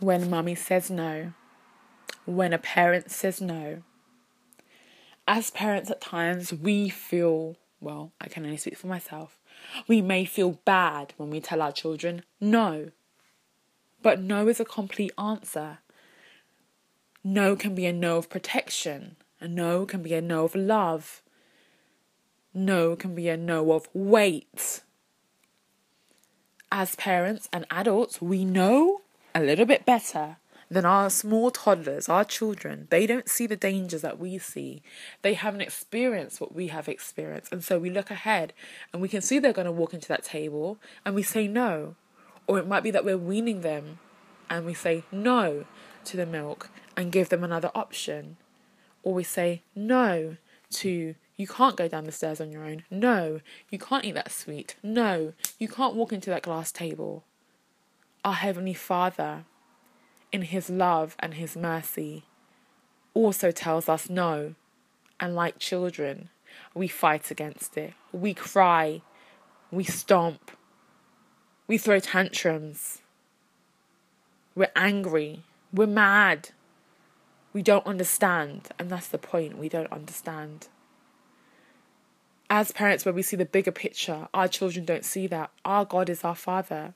when 0.00 0.30
mummy 0.30 0.54
says 0.54 0.90
no, 0.90 1.32
when 2.24 2.52
a 2.52 2.58
parent 2.58 3.10
says 3.10 3.40
no. 3.40 3.82
As 5.28 5.50
parents, 5.50 5.90
at 5.90 6.00
times, 6.00 6.52
we 6.52 6.88
feel, 6.88 7.56
well, 7.80 8.12
I 8.20 8.28
can 8.28 8.44
only 8.44 8.56
speak 8.56 8.76
for 8.76 8.88
myself, 8.88 9.38
we 9.86 10.00
may 10.02 10.24
feel 10.24 10.58
bad 10.64 11.12
when 11.16 11.30
we 11.30 11.40
tell 11.40 11.62
our 11.62 11.72
children 11.72 12.24
no. 12.40 12.90
But 14.02 14.20
no 14.20 14.48
is 14.48 14.58
a 14.58 14.64
complete 14.64 15.12
answer. 15.18 15.78
No 17.22 17.54
can 17.54 17.74
be 17.74 17.84
a 17.84 17.92
no 17.92 18.16
of 18.16 18.30
protection, 18.30 19.16
a 19.40 19.46
no 19.46 19.84
can 19.84 20.02
be 20.02 20.14
a 20.14 20.22
no 20.22 20.44
of 20.44 20.54
love, 20.54 21.22
no 22.54 22.96
can 22.96 23.14
be 23.14 23.28
a 23.28 23.36
no 23.36 23.72
of 23.72 23.88
wait. 23.92 24.80
As 26.72 26.96
parents 26.96 27.48
and 27.52 27.66
adults, 27.70 28.22
we 28.22 28.44
know 28.44 29.02
a 29.34 29.40
little 29.40 29.66
bit 29.66 29.84
better 29.84 30.36
than 30.70 30.84
our 30.84 31.10
small 31.10 31.50
toddlers, 31.50 32.08
our 32.08 32.24
children. 32.24 32.86
They 32.90 33.06
don't 33.06 33.28
see 33.28 33.46
the 33.46 33.56
dangers 33.56 34.02
that 34.02 34.20
we 34.20 34.38
see. 34.38 34.82
They 35.22 35.34
haven't 35.34 35.62
experienced 35.62 36.40
what 36.40 36.54
we 36.54 36.68
have 36.68 36.88
experienced. 36.88 37.52
And 37.52 37.64
so 37.64 37.78
we 37.78 37.90
look 37.90 38.10
ahead 38.10 38.52
and 38.92 39.02
we 39.02 39.08
can 39.08 39.20
see 39.20 39.38
they're 39.38 39.52
going 39.52 39.64
to 39.66 39.72
walk 39.72 39.92
into 39.92 40.08
that 40.08 40.22
table 40.22 40.78
and 41.04 41.14
we 41.14 41.24
say 41.24 41.48
no. 41.48 41.96
Or 42.46 42.58
it 42.58 42.68
might 42.68 42.84
be 42.84 42.92
that 42.92 43.04
we're 43.04 43.18
weaning 43.18 43.62
them 43.62 43.98
and 44.48 44.64
we 44.64 44.74
say 44.74 45.02
no 45.10 45.64
to 46.04 46.16
the 46.16 46.26
milk 46.26 46.70
and 46.96 47.12
give 47.12 47.30
them 47.30 47.42
another 47.42 47.70
option. 47.74 48.36
Or 49.02 49.14
we 49.14 49.24
say 49.24 49.62
no 49.74 50.36
to 50.70 51.14
you 51.36 51.46
can't 51.48 51.76
go 51.76 51.88
down 51.88 52.04
the 52.04 52.12
stairs 52.12 52.40
on 52.40 52.52
your 52.52 52.64
own. 52.64 52.84
No, 52.90 53.40
you 53.70 53.78
can't 53.78 54.04
eat 54.04 54.12
that 54.12 54.30
sweet. 54.30 54.76
No, 54.82 55.32
you 55.58 55.68
can't 55.68 55.94
walk 55.94 56.12
into 56.12 56.28
that 56.30 56.42
glass 56.42 56.70
table. 56.70 57.24
Our 58.24 58.34
Heavenly 58.34 58.74
Father, 58.74 59.44
in 60.32 60.42
His 60.42 60.70
love 60.70 61.16
and 61.18 61.34
His 61.34 61.56
mercy, 61.56 62.24
also 63.14 63.50
tells 63.50 63.88
us 63.88 64.10
no. 64.10 64.54
And 65.18 65.34
like 65.34 65.58
children, 65.58 66.28
we 66.74 66.88
fight 66.88 67.30
against 67.30 67.76
it. 67.76 67.94
We 68.12 68.34
cry. 68.34 69.02
We 69.70 69.84
stomp. 69.84 70.50
We 71.66 71.78
throw 71.78 72.00
tantrums. 72.00 73.02
We're 74.54 74.72
angry. 74.74 75.44
We're 75.72 75.86
mad. 75.86 76.50
We 77.52 77.62
don't 77.62 77.86
understand. 77.86 78.68
And 78.78 78.90
that's 78.90 79.08
the 79.08 79.18
point. 79.18 79.58
We 79.58 79.68
don't 79.68 79.92
understand 79.92 80.68
as 82.50 82.72
parents, 82.72 83.04
where 83.04 83.14
we 83.14 83.22
see 83.22 83.36
the 83.36 83.44
bigger 83.44 83.70
picture, 83.70 84.28
our 84.34 84.48
children 84.48 84.84
don't 84.84 85.04
see 85.04 85.28
that. 85.28 85.50
Our 85.64 85.84
God 85.84 86.10
is 86.10 86.24
our 86.24 86.34
Father, 86.34 86.94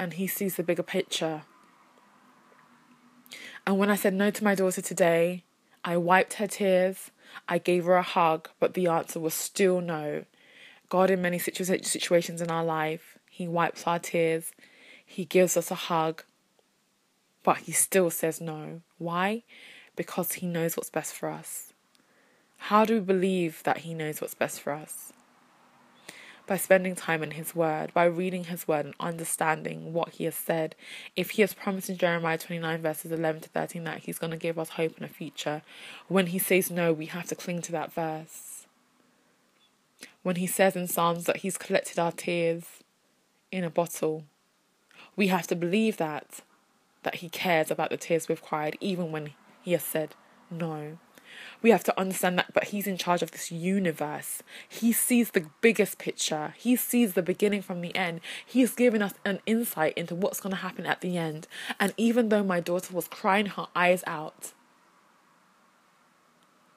and 0.00 0.14
He 0.14 0.26
sees 0.26 0.56
the 0.56 0.62
bigger 0.62 0.82
picture. 0.82 1.42
And 3.66 3.78
when 3.78 3.90
I 3.90 3.96
said 3.96 4.14
no 4.14 4.30
to 4.30 4.42
my 4.42 4.54
daughter 4.54 4.80
today, 4.80 5.44
I 5.84 5.98
wiped 5.98 6.34
her 6.34 6.46
tears, 6.46 7.10
I 7.46 7.58
gave 7.58 7.84
her 7.84 7.94
a 7.94 8.02
hug, 8.02 8.48
but 8.58 8.72
the 8.72 8.86
answer 8.86 9.20
was 9.20 9.34
still 9.34 9.82
no. 9.82 10.24
God, 10.88 11.10
in 11.10 11.20
many 11.22 11.38
situ- 11.38 11.64
situations 11.82 12.40
in 12.40 12.50
our 12.50 12.64
life, 12.64 13.18
He 13.30 13.46
wipes 13.46 13.86
our 13.86 13.98
tears, 13.98 14.52
He 15.04 15.26
gives 15.26 15.56
us 15.56 15.70
a 15.70 15.76
hug, 15.76 16.24
but 17.44 17.58
He 17.58 17.72
still 17.72 18.10
says 18.10 18.40
no. 18.40 18.80
Why? 18.96 19.42
Because 19.96 20.32
He 20.32 20.46
knows 20.46 20.78
what's 20.78 20.90
best 20.90 21.14
for 21.14 21.28
us. 21.28 21.74
How 22.56 22.86
do 22.86 22.94
we 22.94 23.00
believe 23.00 23.62
that 23.64 23.78
He 23.78 23.92
knows 23.92 24.22
what's 24.22 24.34
best 24.34 24.62
for 24.62 24.72
us? 24.72 25.12
By 26.50 26.56
spending 26.56 26.96
time 26.96 27.22
in 27.22 27.30
His 27.30 27.54
Word, 27.54 27.94
by 27.94 28.06
reading 28.06 28.42
His 28.42 28.66
Word 28.66 28.84
and 28.84 28.96
understanding 28.98 29.92
what 29.92 30.08
He 30.08 30.24
has 30.24 30.34
said. 30.34 30.74
If 31.14 31.30
He 31.30 31.42
has 31.42 31.54
promised 31.54 31.88
in 31.88 31.96
Jeremiah 31.96 32.38
29, 32.38 32.82
verses 32.82 33.12
11 33.12 33.42
to 33.42 33.48
13, 33.50 33.84
that 33.84 33.98
He's 33.98 34.18
going 34.18 34.32
to 34.32 34.36
give 34.36 34.58
us 34.58 34.70
hope 34.70 34.96
and 34.96 35.04
a 35.04 35.08
future, 35.08 35.62
when 36.08 36.26
He 36.26 36.40
says 36.40 36.68
no, 36.68 36.92
we 36.92 37.06
have 37.06 37.26
to 37.28 37.36
cling 37.36 37.62
to 37.62 37.70
that 37.70 37.92
verse. 37.92 38.66
When 40.24 40.34
He 40.34 40.48
says 40.48 40.74
in 40.74 40.88
Psalms 40.88 41.26
that 41.26 41.36
He's 41.36 41.56
collected 41.56 42.00
our 42.00 42.10
tears 42.10 42.64
in 43.52 43.62
a 43.62 43.70
bottle, 43.70 44.24
we 45.14 45.28
have 45.28 45.46
to 45.46 45.54
believe 45.54 45.98
that, 45.98 46.40
that 47.04 47.14
He 47.14 47.28
cares 47.28 47.70
about 47.70 47.90
the 47.90 47.96
tears 47.96 48.28
we've 48.28 48.42
cried, 48.42 48.76
even 48.80 49.12
when 49.12 49.34
He 49.62 49.70
has 49.70 49.84
said 49.84 50.16
no 50.50 50.98
we 51.62 51.70
have 51.70 51.84
to 51.84 51.98
understand 51.98 52.38
that, 52.38 52.52
but 52.52 52.64
He's 52.64 52.86
in 52.86 52.96
charge 52.96 53.22
of 53.22 53.30
this 53.30 53.50
universe. 53.52 54.42
He 54.68 54.92
sees 54.92 55.30
the 55.30 55.46
biggest 55.60 55.98
picture, 55.98 56.54
He 56.56 56.76
sees 56.76 57.14
the 57.14 57.22
beginning 57.22 57.62
from 57.62 57.80
the 57.80 57.94
end. 57.94 58.20
He 58.44 58.60
has 58.60 58.74
given 58.74 59.02
us 59.02 59.14
an 59.24 59.40
insight 59.46 59.94
into 59.96 60.14
what's 60.14 60.40
going 60.40 60.54
to 60.54 60.62
happen 60.62 60.86
at 60.86 61.00
the 61.00 61.16
end. 61.16 61.46
And 61.78 61.94
even 61.96 62.28
though 62.28 62.44
my 62.44 62.60
daughter 62.60 62.94
was 62.94 63.08
crying 63.08 63.46
her 63.46 63.66
eyes 63.74 64.04
out, 64.06 64.52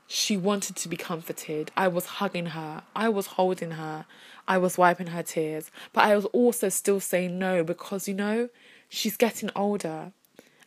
she 0.07 0.37
wanted 0.37 0.75
to 0.75 0.89
be 0.89 0.95
comforted. 0.95 1.71
I 1.75 1.87
was 1.87 2.05
hugging 2.05 2.47
her. 2.47 2.83
I 2.95 3.09
was 3.09 3.25
holding 3.27 3.71
her. 3.71 4.05
I 4.47 4.59
was 4.59 4.77
wiping 4.77 5.07
her 5.07 5.23
tears. 5.23 5.71
But 5.91 6.03
I 6.03 6.15
was 6.15 6.25
also 6.25 6.69
still 6.69 6.99
saying 6.99 7.39
no 7.39 7.63
because, 7.63 8.07
you 8.07 8.13
know, 8.13 8.49
she's 8.89 9.17
getting 9.17 9.49
older 9.55 10.11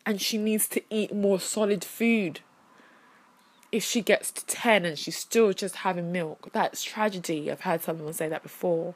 and 0.05 0.21
she 0.21 0.39
needs 0.39 0.69
to 0.69 0.83
eat 0.91 1.15
more 1.15 1.39
solid 1.39 1.85
food 1.85 2.41
if 3.77 3.85
she 3.85 4.01
gets 4.01 4.31
to 4.33 4.47
10 4.47 4.85
and 4.87 4.99
she's 4.99 5.17
still 5.17 5.53
just 5.53 5.77
having 5.77 6.11
milk, 6.11 6.49
that's 6.53 6.83
tragedy. 6.83 7.51
I've 7.51 7.61
heard 7.61 7.83
someone 7.83 8.13
say 8.15 8.29
that 8.29 8.43
before. 8.43 8.95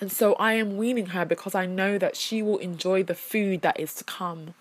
And 0.00 0.12
so 0.12 0.34
I 0.34 0.52
am 0.52 0.76
weaning 0.76 1.06
her 1.06 1.24
because 1.24 1.54
I 1.56 1.66
know 1.66 1.98
that 1.98 2.16
she 2.16 2.42
will 2.42 2.58
enjoy 2.58 3.02
the 3.02 3.16
food 3.16 3.62
that 3.62 3.80
is 3.80 3.94
to 3.94 4.04
come 4.04 4.54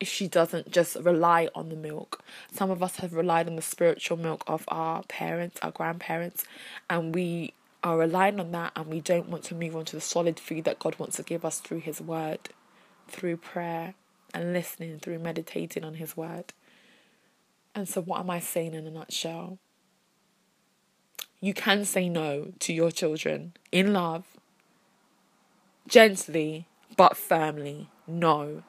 if 0.00 0.08
she 0.08 0.26
doesn't 0.26 0.72
just 0.72 0.96
rely 0.96 1.48
on 1.54 1.68
the 1.68 1.76
milk. 1.76 2.24
Some 2.50 2.70
of 2.70 2.82
us 2.82 2.96
have 2.96 3.12
relied 3.12 3.46
on 3.46 3.54
the 3.54 3.62
spiritual 3.62 4.16
milk 4.16 4.42
of 4.48 4.64
our 4.66 5.04
parents, 5.04 5.60
our 5.62 5.70
grandparents, 5.70 6.44
and 6.88 7.14
we 7.14 7.52
are 7.84 7.96
relying 7.98 8.40
on 8.40 8.50
that 8.52 8.72
and 8.74 8.86
we 8.86 9.00
don't 9.00 9.28
want 9.28 9.44
to 9.44 9.54
move 9.54 9.76
on 9.76 9.84
to 9.84 9.96
the 9.96 10.00
solid 10.00 10.40
food 10.40 10.64
that 10.64 10.80
God 10.80 10.98
wants 10.98 11.16
to 11.16 11.22
give 11.22 11.44
us 11.44 11.60
through 11.60 11.80
His 11.80 12.00
Word, 12.00 12.40
through 13.06 13.36
prayer 13.36 13.94
and 14.34 14.52
listening, 14.52 14.98
through 14.98 15.20
meditating 15.20 15.84
on 15.84 15.94
His 15.94 16.16
Word. 16.16 16.52
And 17.74 17.88
so, 17.88 18.02
what 18.02 18.20
am 18.20 18.30
I 18.30 18.40
saying 18.40 18.74
in 18.74 18.86
a 18.86 18.90
nutshell? 18.90 19.58
You 21.40 21.54
can 21.54 21.84
say 21.84 22.08
no 22.08 22.52
to 22.58 22.72
your 22.72 22.90
children 22.90 23.54
in 23.72 23.92
love, 23.92 24.26
gently 25.88 26.66
but 26.96 27.16
firmly. 27.16 27.88
No. 28.06 28.62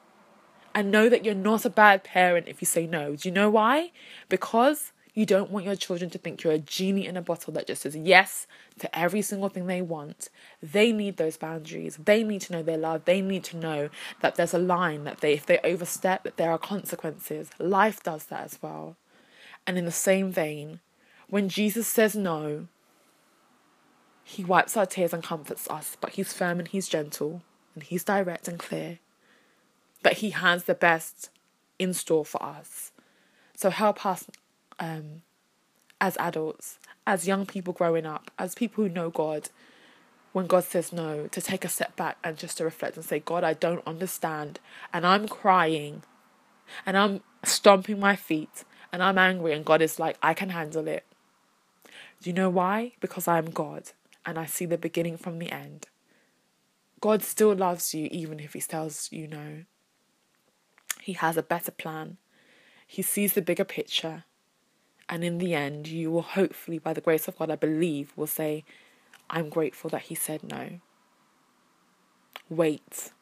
And 0.74 0.90
know 0.90 1.08
that 1.10 1.24
you're 1.24 1.34
not 1.34 1.66
a 1.66 1.70
bad 1.70 2.02
parent 2.02 2.48
if 2.48 2.62
you 2.62 2.66
say 2.66 2.86
no. 2.86 3.14
Do 3.14 3.28
you 3.28 3.34
know 3.34 3.50
why? 3.50 3.92
Because 4.30 4.92
you 5.14 5.26
don't 5.26 5.50
want 5.50 5.66
your 5.66 5.76
children 5.76 6.08
to 6.10 6.18
think 6.18 6.42
you're 6.42 6.54
a 6.54 6.58
genie 6.58 7.06
in 7.06 7.16
a 7.16 7.22
bottle 7.22 7.52
that 7.52 7.66
just 7.66 7.82
says 7.82 7.94
yes 7.94 8.46
to 8.78 8.98
every 8.98 9.20
single 9.20 9.50
thing 9.50 9.66
they 9.66 9.82
want. 9.82 10.30
They 10.62 10.90
need 10.90 11.18
those 11.18 11.36
boundaries. 11.36 11.98
They 12.02 12.24
need 12.24 12.40
to 12.42 12.52
know 12.52 12.62
their 12.62 12.78
love. 12.78 13.04
They 13.04 13.20
need 13.20 13.44
to 13.44 13.58
know 13.58 13.90
that 14.20 14.36
there's 14.36 14.54
a 14.54 14.58
line 14.58 15.04
that 15.04 15.20
they 15.20 15.34
if 15.34 15.44
they 15.44 15.58
overstep 15.58 16.24
that 16.24 16.38
there 16.38 16.50
are 16.50 16.58
consequences. 16.58 17.50
Life 17.58 18.02
does 18.02 18.24
that 18.26 18.44
as 18.44 18.58
well. 18.62 18.96
And 19.66 19.76
in 19.76 19.84
the 19.84 19.92
same 19.92 20.32
vein, 20.32 20.80
when 21.28 21.48
Jesus 21.48 21.86
says 21.86 22.14
no, 22.14 22.68
he 24.24 24.44
wipes 24.44 24.76
our 24.76 24.86
tears 24.86 25.12
and 25.12 25.22
comforts 25.22 25.68
us, 25.68 25.96
but 26.00 26.12
he's 26.12 26.32
firm 26.32 26.58
and 26.58 26.68
he's 26.68 26.88
gentle 26.88 27.42
and 27.74 27.82
he's 27.82 28.04
direct 28.04 28.48
and 28.48 28.58
clear. 28.58 28.98
But 30.02 30.14
he 30.14 30.30
has 30.30 30.64
the 30.64 30.74
best 30.74 31.28
in 31.78 31.92
store 31.92 32.24
for 32.24 32.42
us. 32.42 32.92
So 33.56 33.70
help 33.70 34.04
us 34.06 34.24
um, 34.82 35.22
as 36.00 36.16
adults, 36.16 36.78
as 37.06 37.28
young 37.28 37.46
people 37.46 37.72
growing 37.72 38.04
up, 38.04 38.32
as 38.36 38.56
people 38.56 38.82
who 38.82 38.90
know 38.90 39.10
God, 39.10 39.48
when 40.32 40.48
God 40.48 40.64
says 40.64 40.92
no, 40.92 41.28
to 41.28 41.40
take 41.40 41.64
a 41.64 41.68
step 41.68 41.94
back 41.94 42.18
and 42.24 42.36
just 42.36 42.58
to 42.58 42.64
reflect 42.64 42.96
and 42.96 43.04
say, 43.04 43.20
God, 43.20 43.44
I 43.44 43.54
don't 43.54 43.86
understand. 43.86 44.58
And 44.92 45.06
I'm 45.06 45.28
crying 45.28 46.02
and 46.84 46.98
I'm 46.98 47.20
stomping 47.44 48.00
my 48.00 48.16
feet 48.16 48.64
and 48.92 49.02
I'm 49.02 49.16
angry, 49.16 49.54
and 49.54 49.64
God 49.64 49.80
is 49.80 49.98
like, 49.98 50.18
I 50.22 50.34
can 50.34 50.50
handle 50.50 50.86
it. 50.86 51.06
Do 52.20 52.28
you 52.28 52.34
know 52.34 52.50
why? 52.50 52.92
Because 53.00 53.26
I'm 53.26 53.50
God 53.50 53.92
and 54.26 54.38
I 54.38 54.44
see 54.44 54.66
the 54.66 54.76
beginning 54.76 55.16
from 55.16 55.38
the 55.38 55.50
end. 55.50 55.86
God 57.00 57.22
still 57.22 57.54
loves 57.54 57.94
you 57.94 58.08
even 58.10 58.38
if 58.38 58.52
He 58.52 58.60
tells 58.60 59.10
you 59.10 59.26
no. 59.28 59.64
He 61.00 61.14
has 61.14 61.36
a 61.38 61.42
better 61.42 61.70
plan. 61.70 62.18
He 62.86 63.00
sees 63.00 63.32
the 63.32 63.40
bigger 63.40 63.64
picture. 63.64 64.24
And 65.12 65.22
in 65.22 65.36
the 65.36 65.52
end, 65.52 65.88
you 65.88 66.10
will 66.10 66.22
hopefully, 66.22 66.78
by 66.78 66.94
the 66.94 67.02
grace 67.02 67.28
of 67.28 67.36
God, 67.36 67.50
I 67.50 67.56
believe, 67.56 68.14
will 68.16 68.26
say, 68.26 68.64
I'm 69.28 69.50
grateful 69.50 69.90
that 69.90 70.04
He 70.04 70.14
said 70.14 70.42
no. 70.42 70.80
Wait. 72.48 73.12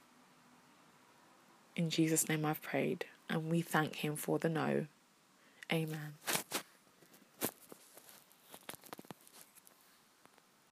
In 1.74 1.90
Jesus' 1.90 2.28
name 2.28 2.46
I've 2.46 2.62
prayed, 2.62 3.06
and 3.28 3.50
we 3.50 3.60
thank 3.60 3.96
Him 3.96 4.14
for 4.14 4.38
the 4.38 4.48
no. 4.48 4.86
Amen. 5.72 6.14